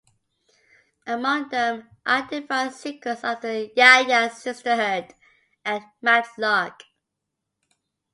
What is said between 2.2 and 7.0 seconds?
"Divine Secrets of the Ya-Ya Sisterhood" and "Matlock.